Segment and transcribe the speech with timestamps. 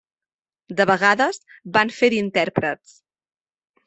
[0.77, 1.39] De vegades
[1.77, 2.95] van fer d'intèrprets.